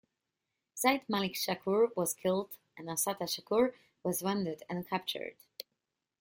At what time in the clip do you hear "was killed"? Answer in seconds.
1.95-2.57